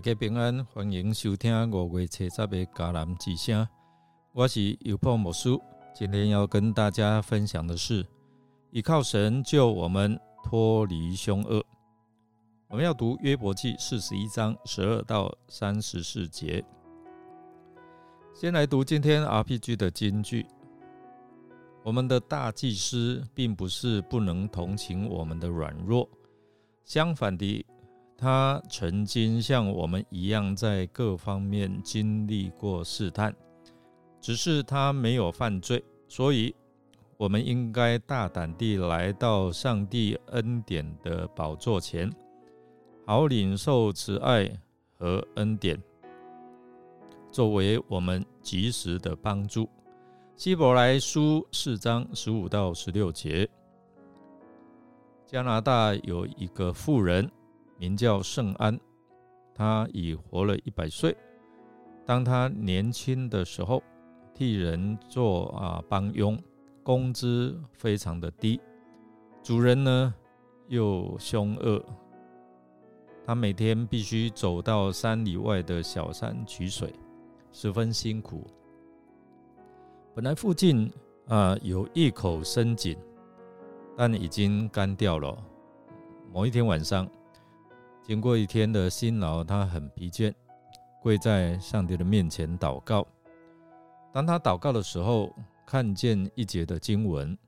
[0.00, 3.68] 家平安，欢迎收听五月七十的迦南之声。
[4.32, 5.50] 我是尤波牧师，
[5.94, 8.06] 今天要跟大家分享的是
[8.70, 11.62] 依靠神救我们脱离凶恶。
[12.68, 16.64] 我们要读约伯记四十一章十二到三十四节。
[18.32, 20.46] 先来读今天 RPG 的金句：
[21.82, 26.08] 我们的大祭司并不是不能同情我们的软弱，
[26.86, 27.66] 相反的。
[28.20, 33.34] 他曾经像我们一样，在各方面经历过试探，
[34.20, 36.54] 只是他没有犯罪，所以
[37.16, 42.12] 我们应该大胆地来到上帝恩典的宝座前，
[43.06, 44.46] 好领受慈爱
[44.98, 45.82] 和恩典，
[47.32, 49.66] 作为我们及时的帮助。
[50.36, 53.48] 希伯来书四章十五到十六节，
[55.24, 57.26] 加拿大有一个富人。
[57.80, 58.78] 名叫圣安，
[59.54, 61.16] 他已活了一百岁。
[62.04, 63.82] 当他年轻的时候，
[64.34, 66.38] 替人做啊帮佣，
[66.82, 68.60] 工资非常的低，
[69.42, 70.14] 主人呢
[70.68, 71.82] 又凶恶，
[73.24, 76.92] 他每天必须走到山里外的小山取水，
[77.50, 78.46] 十分辛苦。
[80.14, 80.92] 本来附近
[81.28, 82.94] 啊有一口深井，
[83.96, 85.34] 但已经干掉了。
[86.30, 87.08] 某一天晚上。
[88.02, 90.34] 经过一天的辛劳，他很疲倦，
[91.00, 93.06] 跪在上帝的面前祷告。
[94.12, 95.32] 当他祷告的时候，
[95.64, 97.38] 看见一节的经文：“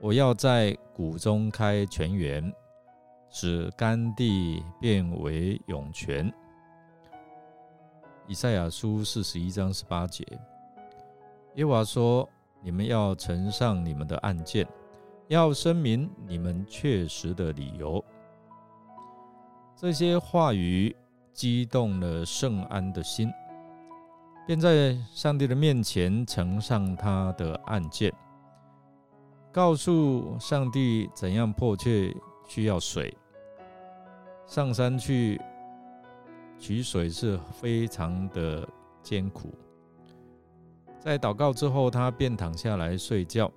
[0.00, 2.52] 我要在谷中开泉源，
[3.28, 6.32] 使干地变为涌泉。”
[8.28, 10.24] 以赛亚书四十一章十八节，
[11.56, 12.28] 耶和华说
[12.62, 14.64] ：“你们要呈上你们的案件，
[15.26, 18.02] 要声明你们确实的理由。”
[19.82, 20.94] 这些话语
[21.32, 23.28] 激动了圣安的心，
[24.46, 28.12] 便在上帝的面前呈上他的案件，
[29.50, 32.14] 告诉上帝怎样迫切
[32.46, 33.12] 需要水。
[34.46, 35.40] 上山去
[36.60, 38.64] 取水是非常的
[39.02, 39.52] 艰苦。
[41.00, 43.50] 在祷告之后，他便躺下来睡觉，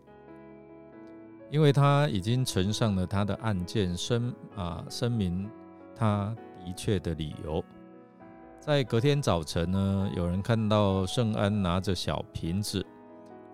[1.51, 5.47] 因为他已经呈上了他的案件，声啊声明。
[5.95, 7.63] 他的确的理由，
[8.59, 12.85] 在隔天早晨呢，有人看到圣安拿着小瓶子，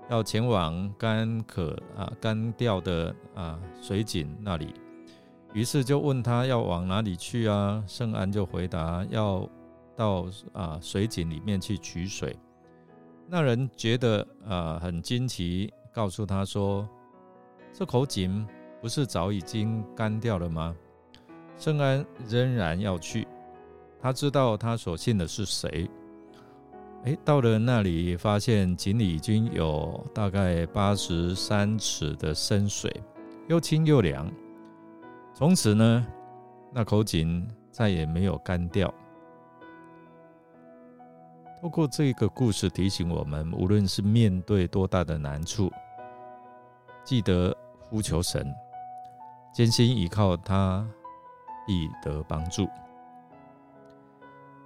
[0.10, 4.74] 要前往干渴啊干掉的啊水井那里，
[5.54, 7.84] 于是就问他要往哪里去啊？
[7.88, 9.48] 圣安就回答要
[9.96, 12.36] 到啊水井里面去取水。
[13.28, 16.88] 那人觉得啊很惊奇，告诉他说
[17.72, 18.46] ：“这口井
[18.82, 20.76] 不是早已经干掉了吗？”
[21.62, 23.28] 圣安仍然要去，
[24.02, 25.88] 他知道他所信的是谁。
[27.04, 32.92] 哎，到了那里，发现井里已经有大概八十三尺的深水，
[33.48, 34.28] 又清又凉。
[35.36, 36.08] 从此呢，
[36.74, 38.92] 那口井再也没有干掉。
[41.62, 45.72] 透过这个故事提醒我们，无论是面对多大的难处，
[47.04, 48.52] 记得呼求神，
[49.54, 50.84] 艰辛依靠他。
[51.72, 52.68] 必得帮助。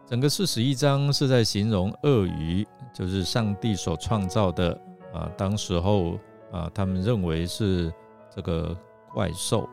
[0.07, 4.73] 整个四十一章是在形容鳄鱼，就是上帝所创造的
[5.13, 5.29] 啊。
[5.37, 6.17] 当时候
[6.51, 7.93] 啊，他们认为是
[8.35, 8.75] 这个
[9.13, 9.69] 怪兽。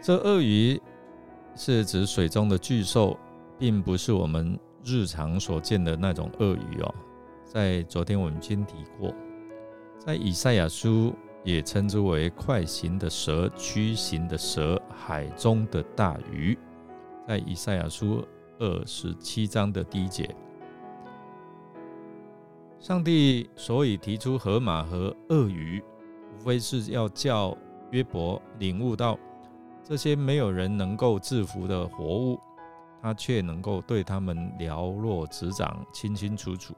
[0.00, 0.80] 这鳄鱼
[1.56, 3.18] 是指水中的巨兽，
[3.58, 6.94] 并不是我们日常所见的那种鳄鱼哦。
[7.44, 9.12] 在昨天我们已经提过，
[9.98, 11.12] 在以赛亚书。
[11.46, 16.58] 也称之为快行的蛇、曲行的蛇、海中的大鱼，
[17.24, 18.26] 在以赛亚书
[18.58, 20.34] 二十七章的第一节，
[22.80, 25.80] 上帝所以提出河马和鳄鱼，
[26.34, 27.56] 无非是要叫
[27.92, 29.16] 约伯领悟到
[29.84, 32.40] 这些没有人能够制服的活物，
[33.00, 36.74] 他却能够对他们了若指掌、清清楚楚，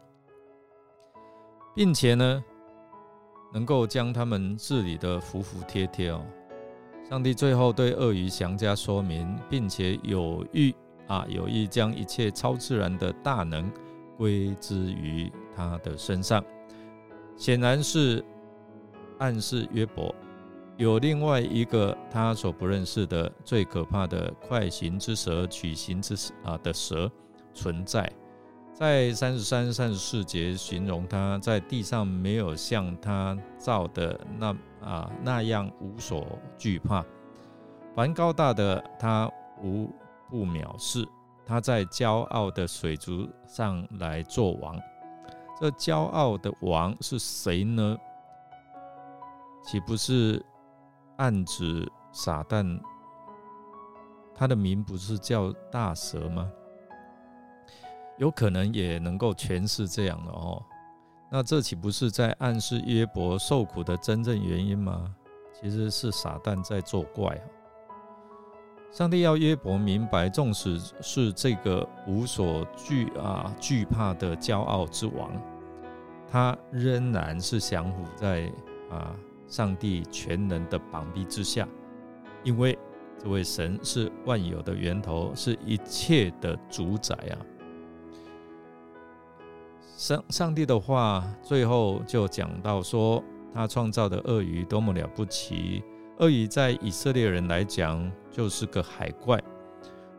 [1.74, 2.44] 并且呢。
[3.52, 6.24] 能够将他们治理的服服帖帖哦。
[7.08, 10.74] 上帝最后对鳄鱼详加说明，并且有意
[11.06, 13.70] 啊有意将一切超自然的大能
[14.16, 16.44] 归之于他的身上，
[17.36, 18.22] 显然是
[19.18, 20.14] 暗示约伯
[20.76, 27.10] 有另外一个他所不认识的最可怕的快行之蛇、曲行之啊的蛇
[27.54, 28.12] 存在。
[28.78, 36.25] 在三十三、三十四节形容他在地上没有像他造的那啊那样无所
[36.56, 37.04] 惧怕，
[37.96, 39.28] 凡高大的他
[39.60, 39.90] 无
[40.30, 41.04] 不藐视，
[41.44, 44.80] 他在骄傲的水族上来做王。
[45.60, 47.98] 这骄傲的王是谁呢？
[49.64, 50.40] 岂不是
[51.16, 52.80] 暗指撒旦？
[54.36, 56.48] 他的名不是叫大蛇吗？
[58.18, 60.62] 有可能也能够诠释这样的哦。
[61.30, 65.14] 那这岂不是在暗示约伯受苦的真正原因吗？
[65.60, 67.44] 其实是撒旦在作怪啊！
[68.90, 75.30] 上帝要约伯明白，纵使是这个无所惧啊、惧怕的骄傲之王，
[76.26, 78.50] 他仍然是降服在
[78.90, 79.14] 啊
[79.46, 81.68] 上帝全能的膀臂之下，
[82.42, 82.78] 因为
[83.22, 87.36] 这位神是万有的源头，是一切的主宰啊！
[89.98, 93.22] 上上帝的话最后就讲到说。
[93.54, 95.82] 他创造的鳄鱼多么了不起！
[96.18, 99.42] 鳄鱼在以色列人来讲就是个海怪，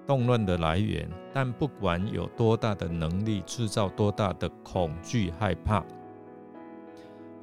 [0.06, 1.08] 动乱的来源。
[1.32, 5.86] 但不管有多大的能力，制造多大的恐惧、害怕，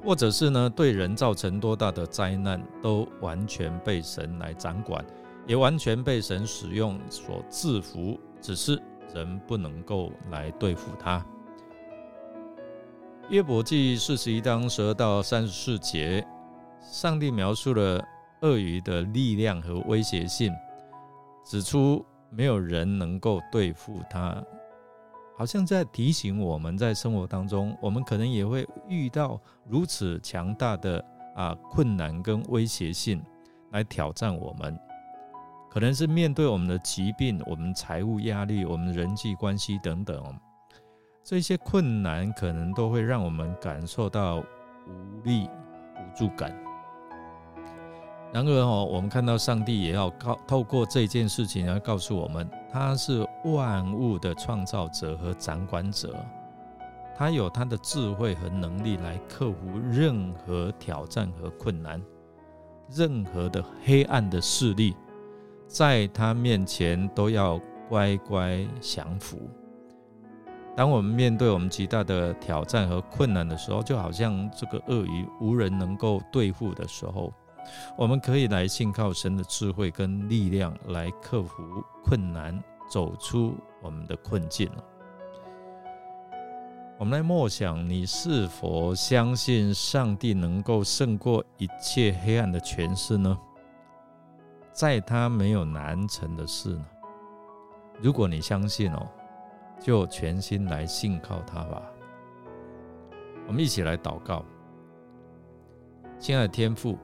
[0.03, 5.03] 或者是呢对人造成多大的灾难，都完全被神来掌管，
[5.47, 8.19] 也完全被神使用所制服。
[8.39, 8.79] 只是
[9.15, 11.25] 人不能够来对付他。
[13.29, 16.25] 约伯记四十一章十二到三十四节，
[16.79, 18.01] 上帝描述了
[18.39, 20.49] 鳄鱼的力量和威胁性，
[21.43, 24.41] 指出没有人能够对付它，
[25.37, 29.37] 好像在提醒我们在生活当中，我们可能也会遇到
[29.67, 31.03] 如此强大的
[31.35, 33.21] 啊困难跟威胁性
[33.71, 34.79] 来挑战我们，
[35.69, 40.33] 可能是面对我们的疾病、我们财务压力、我们人际关系等等。
[41.29, 45.49] 这些困难可能都会让我们感受到无力、
[45.97, 46.57] 无助感。
[48.31, 56.15] 然而，哦，我们看到上帝也要告透过这件事情来告诉我们，他是万物的创造者和掌管者，
[57.13, 62.01] 他有他的智慧和能力来克服任何挑战和困难，
[62.89, 64.95] 任何的黑暗的势力，
[65.67, 67.59] 在他面前都要
[67.89, 69.37] 乖乖降服。
[70.77, 77.33] 当我们面对我们极大的挑战和困难的时候，就好像这个鳄鱼无人能够对付的时候，
[77.97, 84.69] 我们可以来信靠神的智慧跟力量来克服困难，走出我们的困境。
[86.99, 93.35] 我们来默想，你是否相信上帝能够胜过一切黑暗的权势呢？
[94.71, 96.85] 在他没有难成的事呢？
[97.99, 99.07] 如果你相信哦。
[99.79, 101.83] 就全心来信靠他吧。
[103.47, 104.43] 我们一起来祷告，
[106.19, 106.97] 亲爱的天父，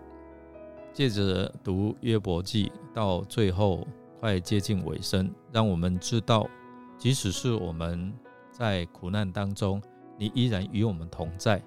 [0.91, 3.87] 借着读约伯记到最后
[4.19, 6.49] 快接近尾声，让我们知道，
[6.97, 8.13] 即使是我们
[8.51, 9.81] 在苦难当中，
[10.17, 11.61] 你依然与我们同在。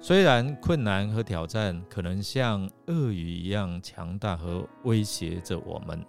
[0.00, 6.04] 虽然困难和挑战可能像鳄鱼一样强大和威胁着我们，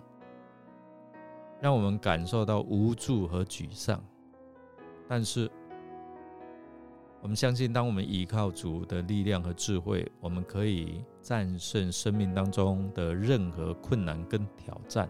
[1.59, 4.01] 让我们感受到无助和沮丧。
[5.13, 5.51] 但是，
[7.21, 15.09] 我们相信，当我们依靠主的力量和智慧，我们可以战胜生命当中的任何困难跟挑战。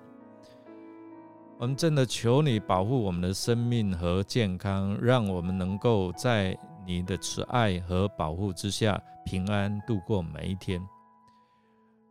[1.59, 10.81] 我们真的求你保护我们的生命和健康，让我们能够在你的慈爱和保护之下平安度过每一天。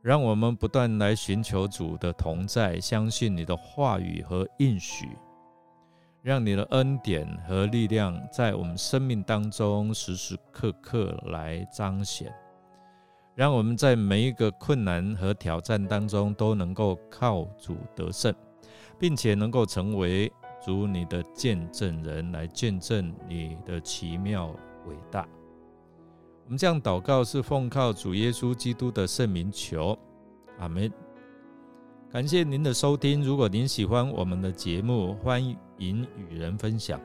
[0.00, 5.08] 让我们不断来寻求主的同在，相信你的话语和应许。
[6.22, 12.30] 让你的恩典和力量在我们生命当中时时刻刻来彰显，
[13.34, 18.34] 让我们在每一个困难和挑战当中都能够靠主得胜，
[18.98, 20.30] 并且能够成为
[20.62, 24.48] 主你的见证人，来见证你的奇妙
[24.86, 25.26] 伟大。
[26.44, 29.98] 我们这样祷告是奉靠主耶稣基督的圣名求，
[30.58, 30.92] 阿门。
[32.12, 33.22] 感谢您的收听。
[33.22, 37.00] 如果您喜欢我们的节目，欢迎引与人分享。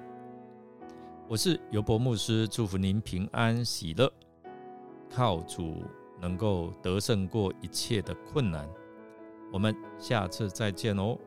[1.29, 4.12] 我是尤伯牧师，祝福您平安喜乐，
[5.10, 5.82] 靠主
[6.20, 8.70] 能够得胜过一切的困难。
[9.51, 11.17] 我们下次再见哦。